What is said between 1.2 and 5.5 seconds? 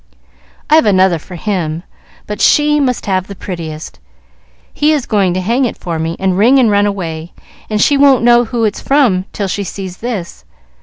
him, but she must have the prettiest. He is going to